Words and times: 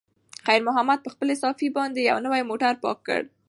خیر 0.45 0.61
محمد 0.67 0.99
په 1.03 1.09
خپلې 1.13 1.33
صافې 1.43 1.67
باندې 1.77 1.99
یو 2.09 2.17
نوی 2.25 2.41
موټر 2.49 2.73
پاک 2.83 2.97
کړ. 3.07 3.21